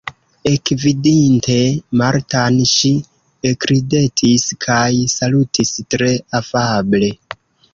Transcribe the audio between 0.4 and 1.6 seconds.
Ekvidinte